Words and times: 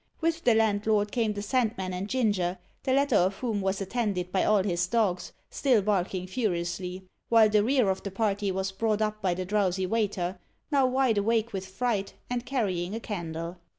With 0.19 0.45
the 0.45 0.55
landlord 0.55 1.11
came 1.11 1.33
the 1.33 1.43
Sandman 1.43 1.93
and 1.93 2.09
Ginger, 2.09 2.57
the 2.81 2.93
latter 2.93 3.17
of 3.17 3.35
whom 3.35 3.61
was 3.61 3.81
attended 3.81 4.31
by 4.31 4.43
all 4.43 4.63
his 4.63 4.87
dogs, 4.87 5.31
still 5.51 5.83
barking 5.83 6.25
furiously; 6.25 7.05
while 7.29 7.49
the 7.49 7.63
rear 7.63 7.87
of 7.87 8.01
the 8.01 8.09
party 8.09 8.51
was 8.51 8.71
brought 8.71 9.03
up 9.03 9.21
by 9.21 9.35
the 9.35 9.45
drowsy 9.45 9.85
waiter, 9.85 10.39
now 10.71 10.87
wide 10.87 11.19
awake 11.19 11.53
with 11.53 11.67
fright, 11.67 12.15
and 12.31 12.47
carrying 12.47 12.95
a 12.95 12.99
candle. 12.99 13.57